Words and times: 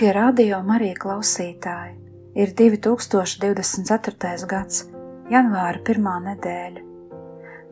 Dargie 0.00 0.14
radio 0.16 0.62
Marija 0.64 0.96
klausītāji, 0.96 1.90
ir 2.32 2.54
2024. 2.56 4.46
gads, 4.48 4.86
janvāra 5.28 5.82
pirmā 5.84 6.14
nedēļa. 6.24 6.84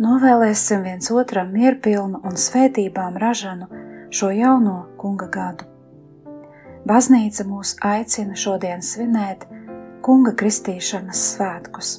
Novēlēsim 0.05 0.83
viens 0.85 1.09
otram 1.09 1.49
mierpilnu 1.57 2.19
un 2.29 2.35
svētībām 2.37 3.17
ražanu 3.17 3.65
šo 4.13 4.29
jauno 4.37 4.75
kunga 5.01 5.31
gadu. 5.33 5.65
Baznīca 6.85 7.47
mūs 7.49 7.79
aicina 7.81 8.37
šodien 8.37 8.85
svinēt 8.85 9.47
kunga 10.05 10.35
kristīšanas 10.37 11.23
svētkus. 11.31 11.95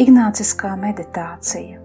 Ignāciskā 0.00 0.70
meditācija. 0.80 1.76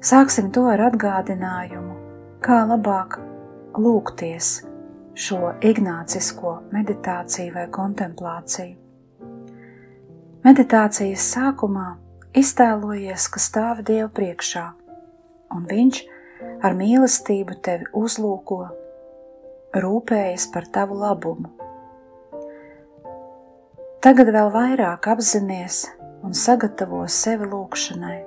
Sāksim 0.00 0.48
to 0.56 0.64
ar 0.72 0.86
atgādinājumu, 0.88 1.98
kā 2.40 2.62
labāk 2.72 3.20
lūgties 3.78 4.62
šo 5.14 5.52
ignācisko 5.64 6.58
meditāciju 6.72 7.54
vai 7.54 7.66
kontemplāciju. 7.72 8.76
Meditācijas 10.42 11.26
sākumā 11.36 11.86
iztēlojies, 12.34 13.28
ka 13.30 13.42
stāv 13.42 13.82
Dievu 13.86 14.08
priekšā, 14.16 14.64
un 15.54 15.66
Viņš 15.70 16.00
ar 16.66 16.74
mīlestību 16.78 17.58
tevi 17.62 17.86
uzlūko, 17.94 18.60
rūpējas 19.84 20.48
par 20.52 20.66
tavu 20.74 20.98
labumu. 20.98 21.52
Tagad 24.02 24.32
vēl 24.34 24.50
vairāk 24.50 25.06
apzināties 25.12 25.84
un 26.26 26.34
sagatavo 26.34 27.04
sevi 27.06 27.46
lūgšanai. 27.46 28.18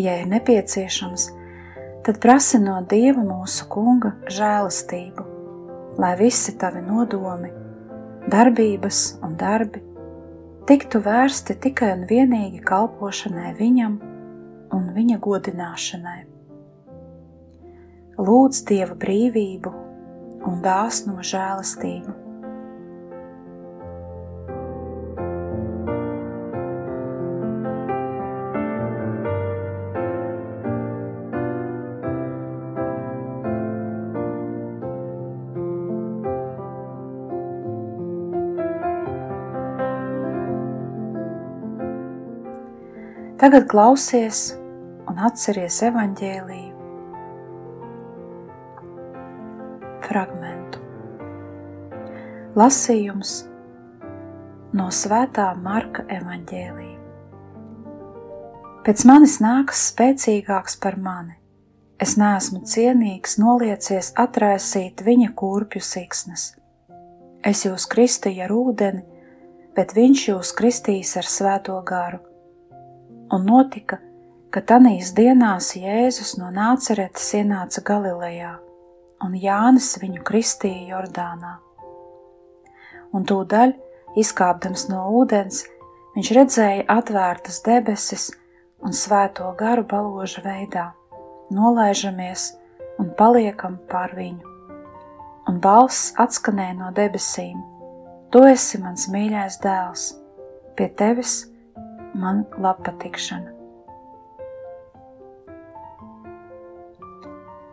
Ja 0.00 0.18
ir 0.20 0.28
nepieciešams, 0.30 1.30
tad 2.10 2.18
prasi 2.18 2.58
no 2.58 2.72
Dieva 2.90 3.22
mūsu 3.22 3.68
Kunga 3.70 4.08
žēlastību, 4.34 5.22
lai 6.02 6.08
visi 6.18 6.56
tavi 6.58 6.80
nodomi, 6.82 7.52
darbības 8.32 9.02
un 9.22 9.36
darbi 9.38 9.78
tiktu 10.66 10.98
vērsti 11.04 11.54
tikai 11.62 11.92
un 11.94 12.02
vienīgi 12.10 12.64
kalpošanai 12.66 13.52
Viņam 13.60 13.94
un 14.74 14.90
Viņa 14.96 15.20
godināšanai. 15.22 16.18
Lūdz 18.18 18.64
Dieva 18.72 18.98
brīvību 19.06 19.74
un 20.50 20.58
dāsnumu 20.66 21.22
žēlastību 21.30 22.19
Tagad 43.40 43.70
klausies 43.72 44.50
un 45.08 45.16
atceries 45.24 45.78
evaņģēlīju 45.86 46.74
fragmentu. 50.04 50.82
Lasījums 52.60 53.32
no 54.76 54.90
Svētā 54.92 55.48
Marka 55.56 56.04
evaņģēlīja. 56.18 57.00
Pēc 58.84 59.08
manis 59.08 59.40
nākas 59.40 59.88
spēcīgāks 59.88 60.76
par 60.84 61.00
mani. 61.00 61.38
Es 61.96 62.18
neesmu 62.20 62.60
cienīgs 62.68 63.40
noliecies 63.40 64.12
atraisīt 64.20 65.00
viņa 65.06 65.32
kurpju 65.32 65.80
siksnas. 65.80 66.50
Es 67.40 67.64
jūs 67.64 67.88
kristīju 67.88 68.44
ar 68.44 68.52
ūdeni, 68.52 69.06
bet 69.72 69.96
viņš 69.96 70.32
jūs 70.34 70.58
kristīs 70.60 71.16
ar 71.16 71.24
svēto 71.24 71.80
garu 71.88 72.26
un 73.30 73.46
notika, 73.46 73.98
ka 74.50 74.62
tanīs 74.66 75.12
dienās 75.14 75.74
Jēzus 75.78 76.34
no 76.40 76.50
Nāceretes 76.54 77.28
ienāca 77.38 77.82
Galilejā, 77.86 78.56
un 79.22 79.36
Jānis 79.38 79.92
viņu 80.02 80.24
kristīja 80.26 80.96
Jordānā. 80.96 81.58
Un 83.14 83.26
tūdaļ, 83.26 83.74
izkāpdams 84.18 84.88
no 84.90 85.06
ūdens, 85.20 85.64
viņš 86.16 86.30
redzēja 86.36 86.86
atvērtas 86.90 87.60
debesis 87.66 88.30
un 88.82 88.94
svēto 88.96 89.50
garu 89.58 89.84
baloža 89.86 90.42
veidā, 90.46 90.90
nolaižamies 91.54 92.50
un 92.98 93.12
paliekam 93.18 93.78
pār 93.90 94.14
viņu. 94.18 94.46
Un 95.50 95.58
balss 95.62 96.12
atskanēja 96.20 96.76
no 96.78 96.90
debesīm: 96.94 97.58
Tu 98.30 98.42
esi 98.46 98.78
mans 98.82 99.08
mīļais 99.10 99.58
dēls, 99.62 100.10
pie 100.78 100.86
tevis 100.94 101.49
man 102.20 102.44
labpatikšana. 102.60 103.56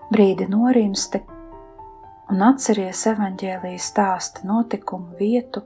Brīdi 0.08 0.48
norimsti 0.48 1.20
un 2.32 2.44
atceries 2.48 3.02
evaņģēlijas 3.12 3.90
stāsta 3.92 4.48
notikumu 4.48 5.18
vietu, 5.20 5.64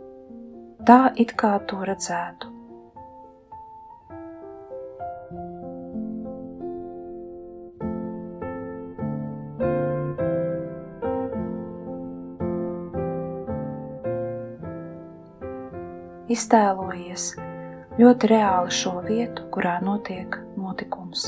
tā 0.85 1.11
it 1.21 1.35
kā 1.37 1.53
to 1.69 1.83
redzētu. 1.85 2.49
Iztēlojies, 16.31 17.33
ļoti 18.01 18.31
reāli 18.31 18.73
šo 18.73 18.95
vietu, 19.05 19.45
kurā 19.53 19.75
notiek 19.83 20.39
notikums. 20.57 21.27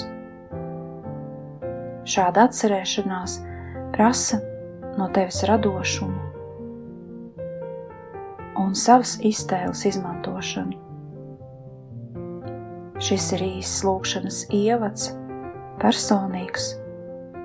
Šāda 2.10 2.48
atcerēšanās 2.48 3.38
prasa 3.94 4.40
no 4.98 5.08
tevis 5.14 5.44
radošumu 5.48 6.30
un 8.64 8.74
savas 8.78 9.16
iztēles 9.26 9.86
izmantošanu. 9.90 10.80
Šis 13.04 13.32
ir 13.36 13.46
īsts 13.48 13.84
lūkšanas 13.86 14.44
ievads, 14.56 15.10
personīgs 15.82 16.72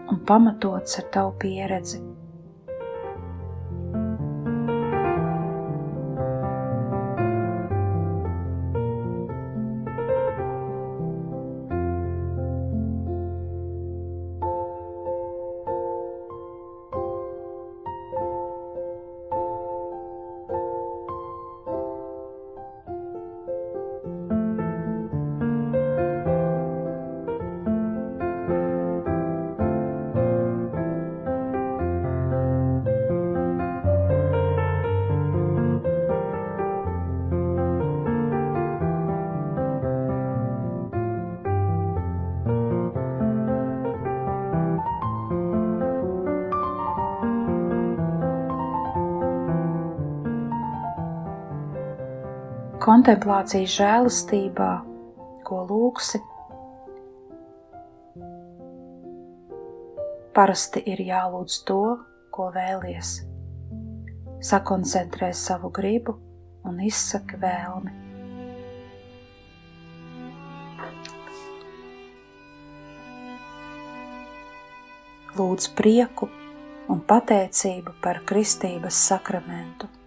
un 0.08 0.20
pamatots 0.28 1.00
ar 1.00 1.08
tavu 1.12 1.34
pieredzi. 1.42 2.07
kontemplācijas 52.88 53.72
žēlastībā, 53.76 54.68
ko 55.44 55.56
lūksi, 55.68 56.20
parasti 60.32 60.80
ir 60.88 61.02
jālūdz 61.04 61.58
to, 61.68 61.82
ko 62.32 62.46
vēlies. 62.54 63.10
Sakoncentrē 64.48 65.34
savu 65.36 65.68
gribu 65.74 66.14
un 66.64 66.80
izsaka 66.86 67.36
vēlmi. 67.42 67.92
Lūdz 75.36 75.68
prieku 75.76 76.32
un 76.88 77.04
pateicību 77.04 77.98
par 78.00 78.24
kristības 78.24 79.04
sakramentu. 79.12 79.97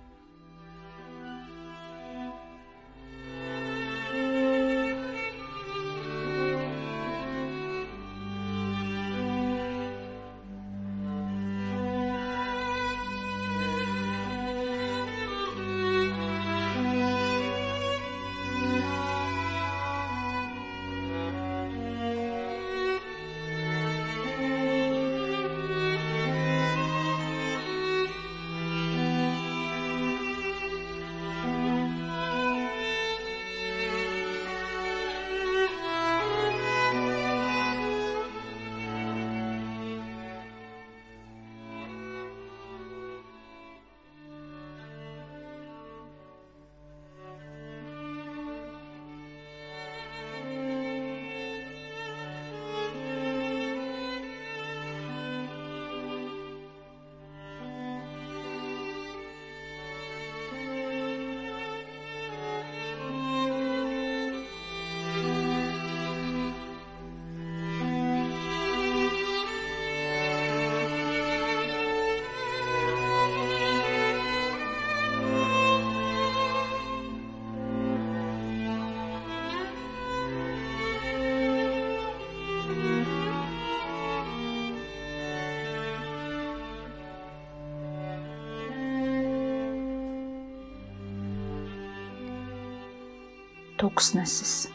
Tuksnesis. 93.91 94.69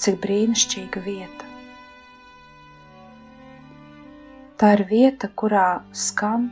Cik 0.00 0.16
brīnišķīga 0.22 1.00
vieta! 1.04 1.48
Tā 4.56 4.70
ir 4.78 4.84
vieta, 4.88 5.28
kurā 5.36 5.82
skan 5.92 6.48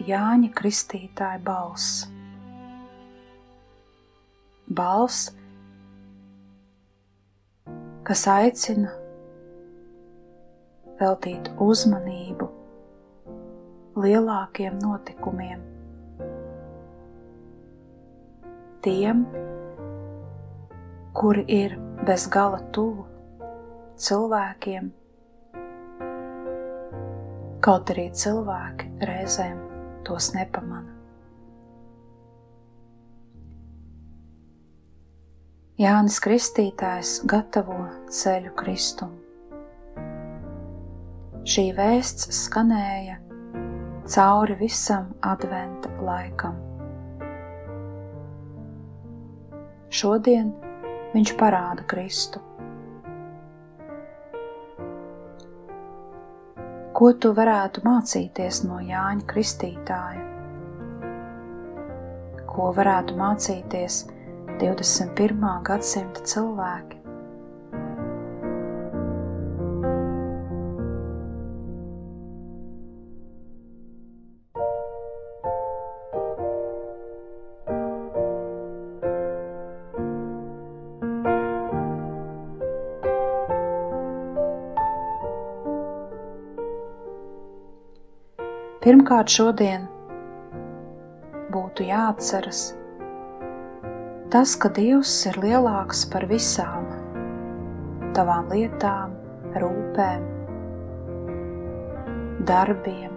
Jāņa 0.00 0.48
Kristītāja 0.56 1.40
balss. 1.44 2.06
Balss, 4.72 5.28
kas 8.08 8.24
aicina 8.32 8.94
veltīt 11.02 11.52
uzmanību 11.60 12.48
lielākiem 14.00 14.80
notikumiem, 14.80 15.60
tiem, 18.86 19.26
kuri 21.12 21.44
ir 21.48 21.76
bez 22.06 22.26
gala 22.32 22.60
tuvu 22.72 23.04
cilvēkiem, 24.00 24.88
kaut 27.62 27.92
arī 27.94 28.08
cilvēki 28.16 28.88
reizēm 29.06 29.60
tos 30.08 30.32
nepamana. 30.34 30.88
Jānis 35.82 36.18
Kristītājs 36.22 37.20
gatavo 37.26 37.76
ceļu 38.12 38.52
kristumu. 38.58 39.18
Šī 41.42 41.64
vēsts 41.74 42.28
skanēja 42.38 43.16
cauri 44.06 44.54
visam 44.60 45.08
adventa 45.26 45.90
laikam. 46.06 46.60
Šodien 49.92 50.52
viņš 51.12 51.34
parāda 51.40 51.84
Kristu. 51.88 52.40
Ko 56.96 57.10
tu 57.18 57.32
varētu 57.34 57.82
mācīties 57.86 58.62
no 58.68 58.78
Jāņa 58.84 59.26
Kristītāja? 59.32 60.24
Ko 62.52 62.70
varētu 62.76 63.16
mācīties 63.18 64.02
21. 64.60 65.46
gadsimta 65.66 66.24
cilvēki? 66.34 67.01
Pirmkārt, 88.82 89.30
šodien 89.30 89.84
būtu 91.54 91.84
jāatceras 91.86 92.72
tas, 94.32 94.54
ka 94.58 94.70
Dievs 94.74 95.12
ir 95.30 95.36
lielāks 95.38 96.00
par 96.10 96.24
visām 96.26 96.88
tavām 98.16 98.48
lietām, 98.50 99.12
rūpēm, 99.62 100.24
darbiem, 102.48 103.12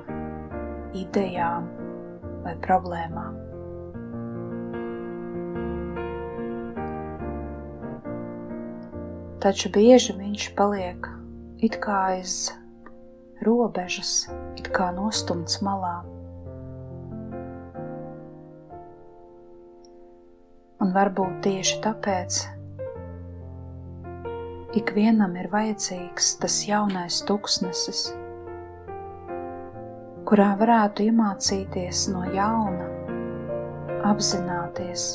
idejām 1.01 1.65
vai 2.43 2.53
problēmām. 2.67 3.39
Taču 9.41 9.73
bieži 9.73 10.13
viņš 10.19 10.45
paliek 10.61 11.09
it 11.65 11.79
kā 11.81 11.97
aiz 12.11 12.37
robežas 13.47 14.25
it 14.59 14.69
kā 14.75 14.89
nostumts 14.95 15.61
malā. 15.65 15.95
Un 20.83 20.91
varbūt 20.93 21.39
tieši 21.45 21.79
tāpēc 21.85 22.41
ikvienam 24.75 25.37
ir 25.39 25.47
vajadzīgs 25.53 26.33
tas 26.41 26.59
jaunais 26.67 27.21
tuksnesis, 27.25 28.09
kurā 30.27 30.51
varētu 30.59 31.07
iemācīties 31.07 32.07
no 32.11 32.25
jauna, 32.35 32.89
apzināties, 34.11 35.07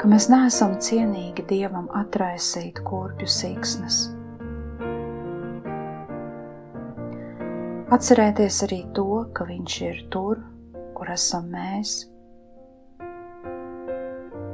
ka 0.00 0.08
mēs 0.08 0.30
neesam 0.32 0.78
cienīgi 0.80 1.42
Dievam 1.44 1.90
atraisīt 1.92 2.78
kurpju 2.88 3.26
siksnas. 3.28 3.98
Atcerēties 7.92 8.62
arī 8.64 8.78
to, 8.96 9.04
ka 9.36 9.44
Viņš 9.44 9.74
ir 9.84 9.98
tur, 10.14 10.40
kur 10.96 11.10
esam 11.12 11.50
mēs, 11.52 11.92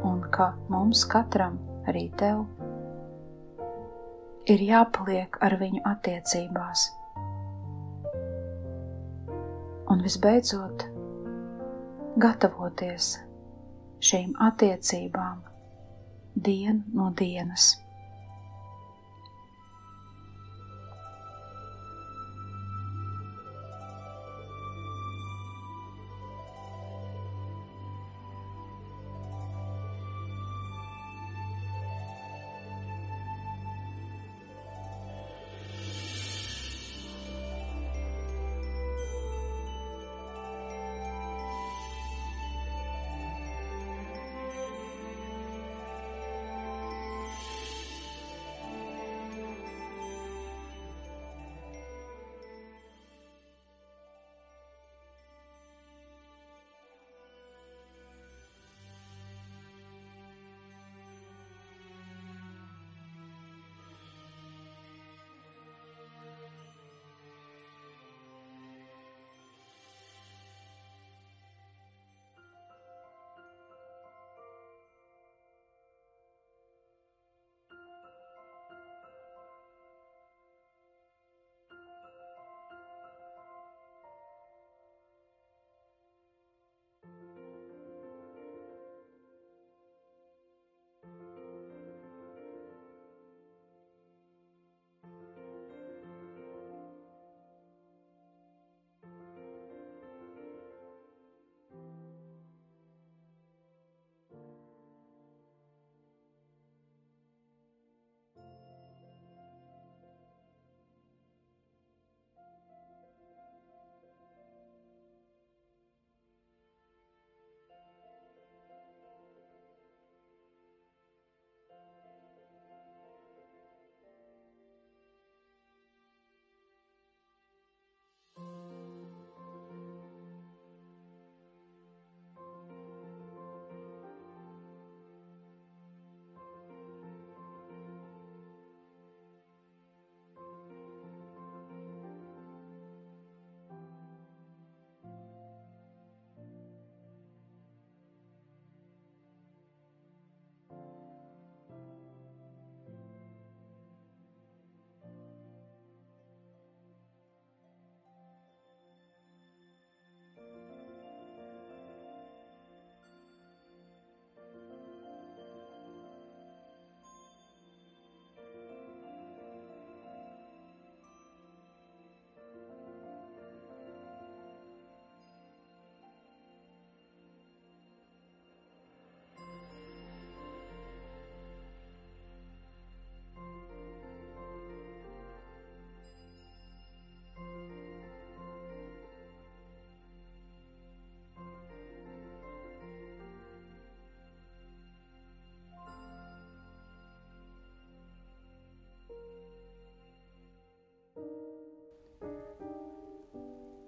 un 0.09 0.25
ka 0.35 0.49
mums 0.73 1.05
katram, 1.13 1.61
arī 1.87 2.09
tev, 2.19 2.43
ir 4.51 4.65
jāpaliek 4.67 5.39
ar 5.47 5.55
viņu 5.63 5.85
attiecībās. 5.93 6.89
Un 9.95 10.03
visbeidzot, 10.03 10.89
gatavoties 12.19 13.13
šīm 14.05 14.35
attiecībām 14.49 15.43
dienu 16.49 16.83
no 16.99 17.11
dienas. 17.21 17.71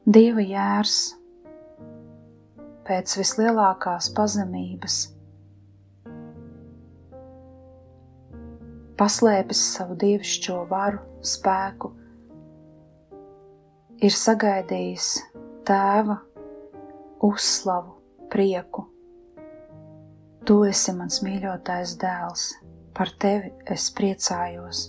Dieva 0.08 0.40
jērs 0.40 0.94
pēc 2.88 3.12
vislielākās 3.18 4.06
pazemības 4.16 4.94
paslēpis 8.96 9.66
savu 9.74 9.98
dievišķo 10.00 10.56
varu, 10.70 11.02
spēku, 11.20 11.92
ir 14.00 14.16
sagaidījis 14.16 15.12
tēva 15.68 16.16
uzslavu, 17.28 17.98
prieku. 18.32 18.88
Tu 20.48 20.62
esi 20.72 20.96
mans 20.96 21.20
mīļotais 21.20 21.98
dēls, 22.00 22.50
par 22.96 23.12
tevi 23.20 23.52
es 23.76 23.90
priecājos. 23.92 24.88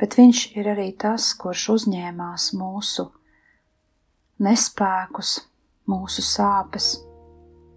Bet 0.00 0.16
viņš 0.18 0.40
ir 0.58 0.68
arī 0.72 0.88
tas, 0.98 1.28
kurš 1.38 1.68
uzņēmās 1.76 2.48
mūsu 2.58 3.06
nespēkus, 4.42 5.36
mūsu 5.90 6.24
sāpes. 6.26 6.96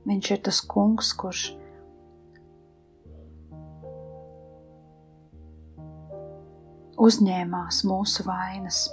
Viņš 0.07 0.31
ir 0.33 0.41
tas 0.47 0.61
kungs, 0.63 1.11
kurš 1.19 1.43
uzņēmās 6.97 7.83
mūsu 7.85 8.25
vainas. 8.25 8.87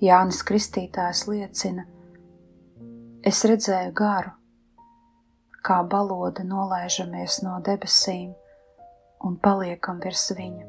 Jānis 0.00 0.44
Kristītājs 0.46 1.24
liecina, 1.28 1.84
es 3.26 3.42
redzēju 3.50 3.94
garu, 3.98 4.30
kā 5.66 5.80
balode 5.90 6.46
nolaižamies 6.46 7.42
no 7.42 7.58
debesīm 7.66 8.30
un 9.24 9.38
paliekam 9.42 10.00
virs 10.02 10.28
viņa. 10.38 10.66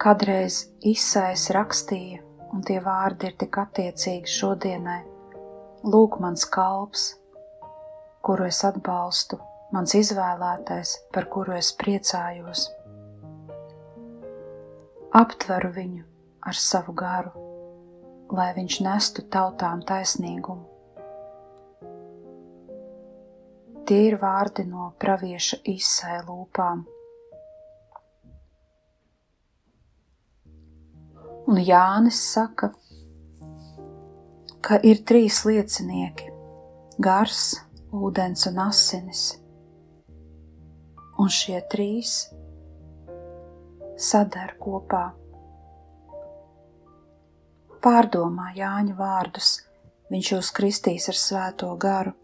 Kadreiz 0.00 0.62
izsais 0.80 1.50
rakstīja, 1.52 2.22
un 2.56 2.62
tie 2.64 2.78
vārdi 2.80 3.28
ir 3.28 3.34
tik 3.40 3.58
attiecīgi 3.60 4.32
šodienai. 4.32 5.02
Lūk, 5.84 6.16
mans 6.24 6.46
kalps, 6.48 7.02
kuru 8.24 8.46
es 8.48 8.62
atbalstu, 8.64 9.36
mans 9.76 9.92
izvēlētais, 9.96 10.94
par 11.12 11.28
kuru 11.32 11.56
es 11.58 11.72
priecājos. 11.76 12.66
Aptveru 15.20 15.72
viņu 15.76 16.04
ar 16.48 16.56
savu 16.56 16.96
garu, 16.96 17.32
lai 18.32 18.52
viņš 18.56 18.80
nestu 18.86 19.28
tautām 19.28 19.84
taisnīgumu. 19.84 20.69
Tie 23.90 24.04
ir 24.06 24.14
vārdi 24.22 24.62
no 24.70 24.92
pravieša 25.02 25.56
izsai 25.72 26.20
lūpām. 26.22 26.84
Un 31.50 31.58
Jānis 31.58 32.20
saka, 32.30 32.70
ka 34.62 34.78
ir 34.86 35.02
trīs 35.02 35.40
liecinieki- 35.42 36.30
gars, 37.08 37.42
ūdens 37.90 38.46
un 38.52 38.62
asinis 38.68 39.24
un 41.18 41.28
šie 41.28 41.58
trīs 41.72 42.14
sadar 44.00 44.54
kopā. 44.62 45.02
Pārdomā 47.84 48.52
Jāņa 48.56 48.96
vārdus, 48.96 49.52
viņš 50.12 50.34
jūs 50.36 50.54
kristīs 50.56 51.10
ar 51.12 51.18
svēto 51.26 51.74
garu. 51.80 52.19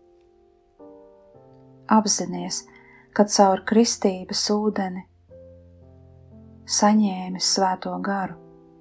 Apzinies, 1.87 2.65
ka 3.15 3.25
caur 3.31 3.63
kristības 3.63 4.43
ūdeni 4.51 5.05
saņēmi 6.67 7.39
svēto 7.39 7.95
garu, 8.03 8.35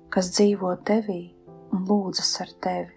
kas 0.09 0.31
dzīvo 0.33 0.71
tevī 0.87 1.21
un 1.69 1.85
lūdzas 1.85 2.31
ar 2.41 2.53
tevi. 2.65 2.94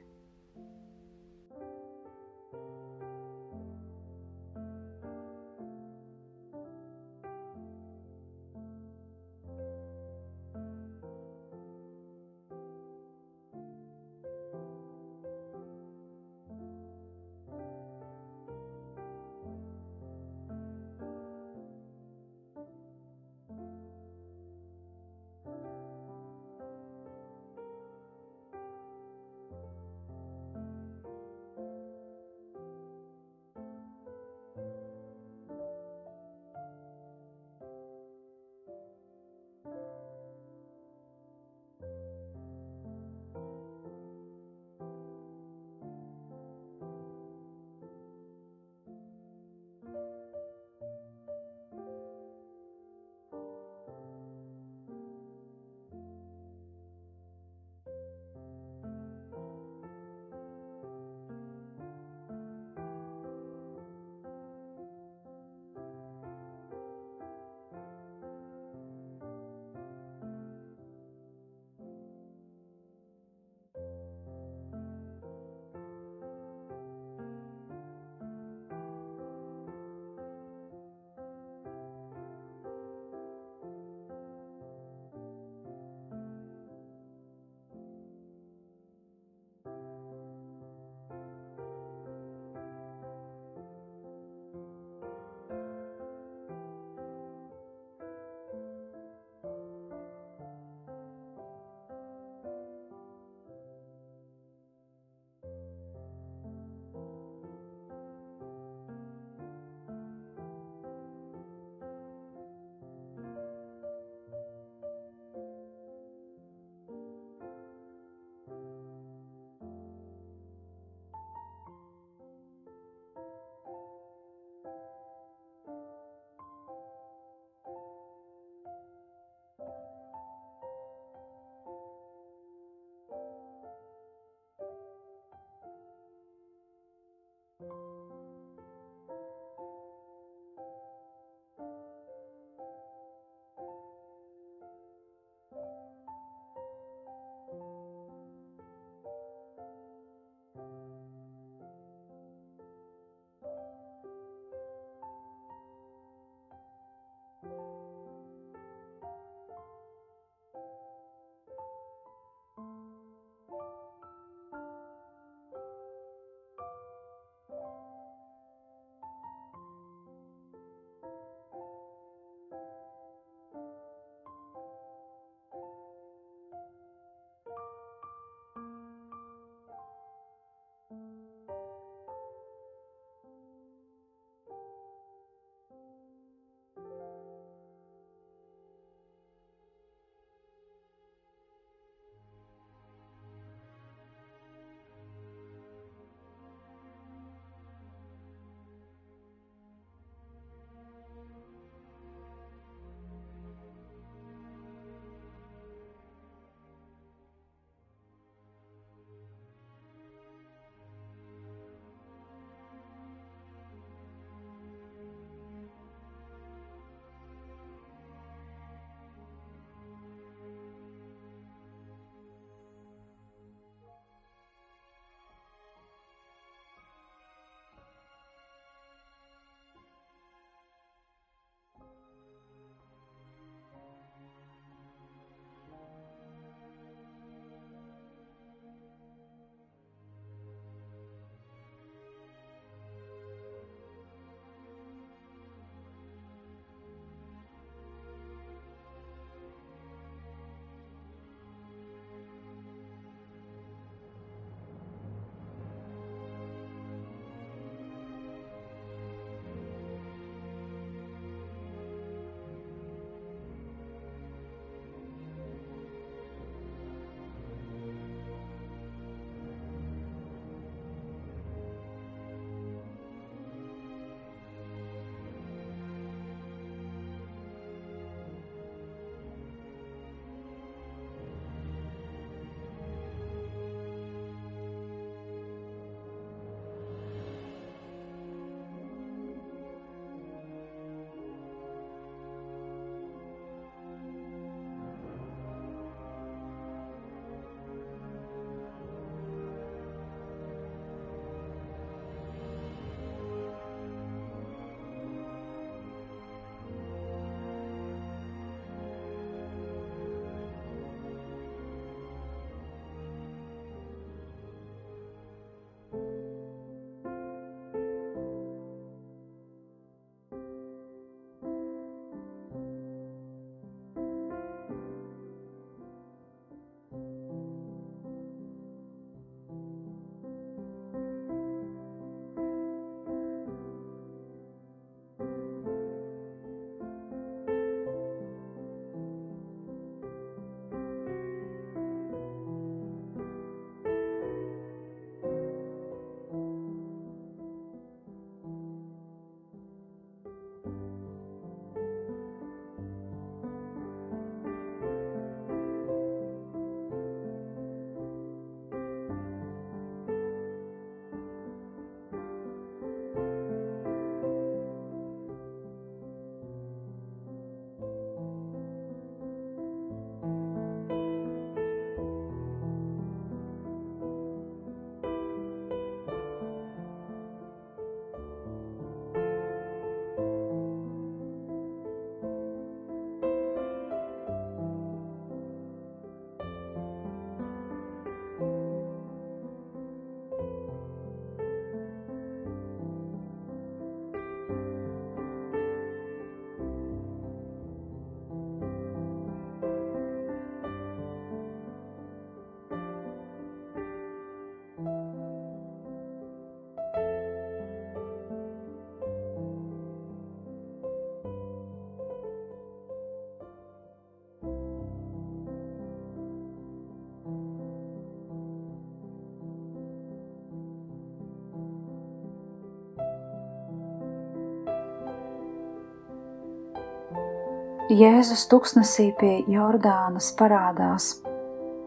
Jēzus 427.88 428.42
tuksnesī 428.52 429.06
pie 429.16 429.38
Jordānas 429.48 430.26
parādās 430.36 431.06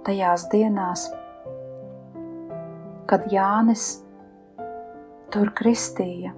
tajās 0.01 0.47
dienās, 0.49 1.03
kad 3.05 3.27
Jānis 3.29 3.99
tur 5.29 5.51
kristīja 5.53 6.33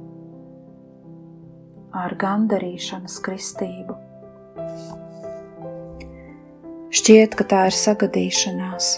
ar 1.96 2.18
gandarīšanas 2.20 3.16
kristību. 3.24 3.96
Šķiet, 6.92 7.40
ka 7.40 7.48
tā 7.56 7.64
ir 7.72 7.80
sagadīšanās. 7.80 8.92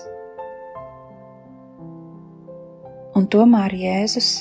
Un 3.13 3.29
tomēr 3.29 3.79
Jēzus 3.85 4.33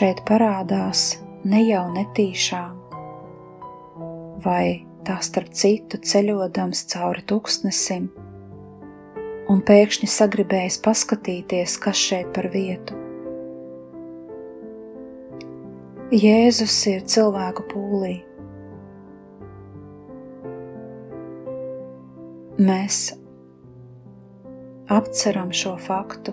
šeit 0.00 0.24
parādās 0.24 1.10
ne 1.44 1.66
jau 1.68 1.90
netīšām, 1.92 2.76
vai 4.48 4.87
tā 5.08 5.16
starp 5.24 5.54
citu 5.56 5.96
ceļodams 6.04 6.82
cauri 6.92 7.22
tūkstnesim, 7.30 8.10
un 9.48 9.62
pēkšņi 9.64 10.08
sagribējis 10.12 10.76
paskatīties, 10.84 11.76
kas 11.80 11.96
šeit 11.96 12.28
par 12.36 12.50
vietu. 12.52 12.96
Jēzus 16.12 16.76
ir 16.92 17.06
cilvēku 17.08 17.64
pūlī. 17.72 18.14
Mēs 22.58 23.00
apceram 24.92 25.52
šo 25.56 25.76
faktu, 25.80 26.32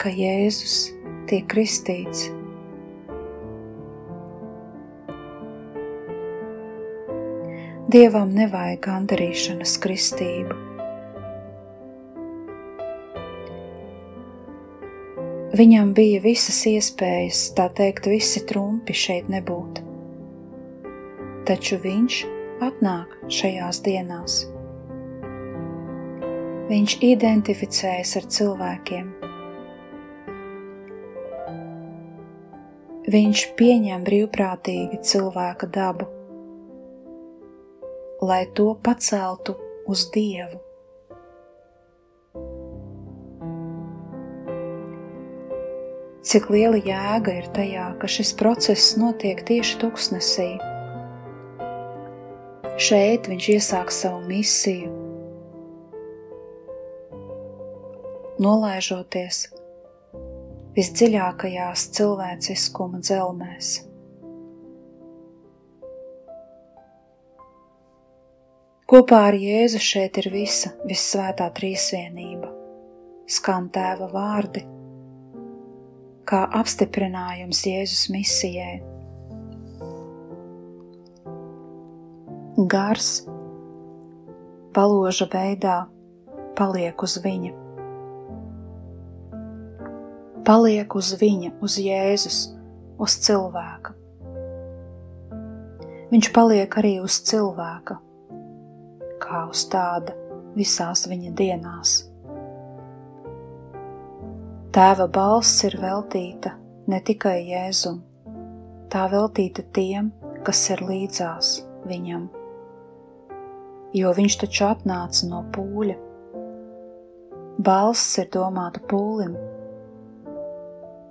ka 0.00 0.10
Jēzus 0.10 0.78
tiek 1.30 1.46
kristīts 1.50 2.30
Dievam 7.94 8.32
nevajag 8.34 8.80
gandarīšanas 8.82 9.72
kristību. 9.78 10.54
Viņam 15.54 15.92
bija 15.94 16.24
visas 16.24 16.56
iespējas, 16.66 17.42
tā 17.54 17.68
teikt, 17.78 18.08
visi 18.10 18.42
trumpi 18.50 18.96
šeit 18.98 19.28
nebūt. 19.30 19.78
Taču 21.46 21.78
viņš 21.84 22.16
atnāk 22.66 23.14
šajās 23.36 23.80
dienās. 23.86 24.40
Viņš 26.72 26.96
identificējas 27.12 28.16
ar 28.18 28.28
cilvēkiem. 28.40 29.14
Viņš 33.14 33.46
pieņem 33.62 34.10
brīvprātīgi 34.10 35.02
cilvēka 35.14 35.70
dabu 35.78 36.10
lai 38.24 38.46
to 38.56 38.74
paceltu 38.82 39.56
uz 39.86 40.08
Dievu. 40.14 40.60
Cik 46.24 46.48
liela 46.48 46.80
jēga 46.80 47.34
ir 47.36 47.48
tajā, 47.52 47.88
ka 48.00 48.08
šis 48.08 48.32
process 48.40 48.94
notiek 48.96 49.42
tieši 49.44 49.76
tuksnesī. 49.82 50.48
Šeit 52.80 53.28
viņš 53.30 53.48
iesāk 53.54 53.92
savu 53.94 54.24
misiju, 54.26 54.88
nolaižoties 58.40 59.44
visdziļākajās 60.74 61.90
cilvēciskuma 61.94 63.04
dzelmēs. 63.04 63.76
Kopā 68.94 69.16
ar 69.26 69.34
Jēzu 69.34 69.80
šeit 69.82 70.20
ir 70.20 70.28
visa 70.30 70.68
visvētā 70.86 71.48
trīsvienība, 71.56 72.46
skan 73.26 73.64
tēva 73.74 74.06
vārdi, 74.12 74.60
kā 76.30 76.44
apstiprinājums 76.60 77.64
Jēzus 77.66 78.04
misijai. 78.14 78.76
Gars 82.76 83.10
paloža 84.78 85.26
veidā 85.34 85.80
paliek 86.54 87.06
uz 87.08 87.18
viņa. 87.26 87.52
Paliek 90.46 90.98
uz 91.02 91.12
viņa, 91.18 91.56
uz 91.58 91.82
Jēzus, 91.82 92.40
uz 93.02 93.20
cilvēka. 93.26 93.98
Viņš 96.14 96.34
paliek 96.38 96.82
arī 96.84 97.00
uz 97.02 97.18
cilvēka, 97.26 97.98
kā 99.34 99.44
uz 99.50 99.64
tāda 99.70 100.14
visās 100.54 101.08
viņa 101.10 101.32
dienās. 101.34 101.94
Tēva 104.74 105.06
balss 105.10 105.62
ir 105.66 105.76
veltīta 105.82 106.54
ne 106.90 107.00
tikai 107.02 107.40
Jēzum, 107.48 108.00
tā 108.90 109.06
veltīta 109.10 109.64
tiem, 109.74 110.12
kas 110.46 110.60
ir 110.74 110.82
līdzās 110.86 111.54
viņam, 111.88 112.26
jo 113.94 114.12
viņš 114.18 114.36
taču 114.42 114.66
atnāca 114.68 115.30
no 115.30 115.42
pūļa. 115.54 115.96
Balss 117.64 118.18
ir 118.18 118.28
domāta 118.34 118.82
pūlim, 118.90 119.34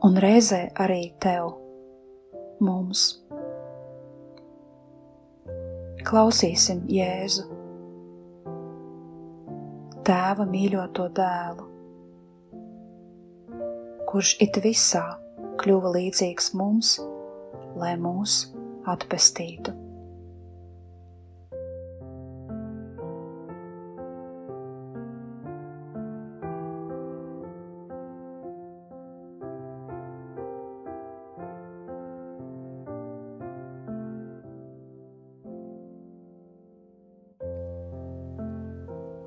un 0.04 0.20
reizē 0.20 0.66
arī 0.86 1.08
tev, 1.24 1.56
mums. 2.64 3.08
Klausīsim 6.04 6.84
Jēzu 6.92 7.63
tēva 10.08 10.44
mīļoto 10.50 11.08
dēlu, 11.16 11.68
kurš 14.10 14.34
it 14.44 14.60
visā 14.66 15.06
kļuva 15.62 15.94
līdzīgs 15.96 16.52
mums, 16.60 16.98
lai 17.80 17.94
mūs 18.00 18.42
atpestītu. 18.90 19.83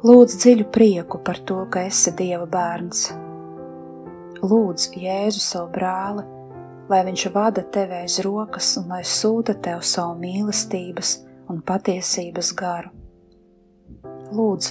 Lūdz 0.07 0.37
dziļu 0.38 0.64
prieku 0.71 1.19
par 1.25 1.38
to, 1.49 1.57
ka 1.73 1.81
esi 1.88 2.12
Dieva 2.14 2.45
bērns. 2.47 3.09
Lūdz 4.45 4.90
Jēzu 5.03 5.40
savu 5.42 5.71
brāli, 5.73 6.23
lai 6.92 7.01
viņš 7.09 7.25
vada 7.35 7.64
tevi 7.75 7.97
aiz 8.05 8.21
rokas 8.23 8.69
un 8.79 8.92
lai 8.92 9.01
sūta 9.09 9.57
tev 9.64 9.81
savu 9.88 10.14
mīlestības 10.21 11.14
un 11.51 11.59
patiesības 11.71 12.53
garu. 12.61 12.92
Lūdz, 14.37 14.69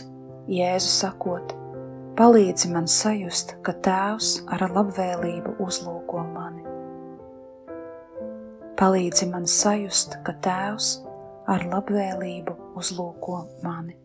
Jēzu 0.56 0.94
sakot, 0.94 1.52
palīdzi 2.22 2.72
man 2.72 2.88
sajust, 2.88 3.58
ka 3.66 3.76
Tēvs 3.90 4.38
ar 4.56 4.64
labvēlību 4.78 5.58
uzlūko 5.68 6.24
mani. 6.30 6.64
Palīdzi 8.80 9.28
man 9.34 9.52
sajust, 9.52 10.22
ka 10.24 10.38
Tēvs 10.48 10.96
ar 11.50 11.68
labvēlību 11.76 12.60
uzlūko 12.80 13.44
mani. 13.66 14.05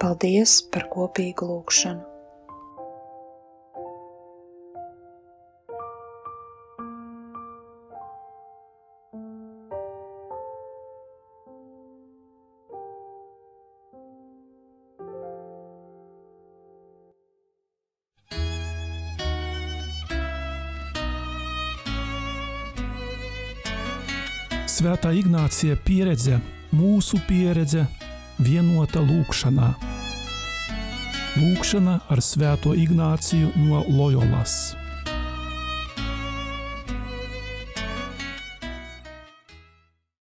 Paldies 0.00 0.54
par 0.72 0.86
kopīgu 0.88 1.44
lūgšanu! 1.44 2.06
Svētā 24.80 25.10
Ignācija 25.12 25.76
pieredze, 25.84 26.38
mūsu 26.72 27.20
pieredze, 27.28 27.84
vienuota 28.40 29.02
lūkšana. 29.04 29.74
Lūkšana 31.40 32.00
ar 32.10 32.22
sveto 32.24 32.72
Ignacijų 32.74 33.52
nuo 33.60 33.84
Lojolas. 33.88 34.74